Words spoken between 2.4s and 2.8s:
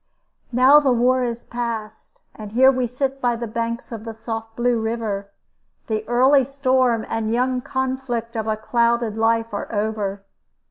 here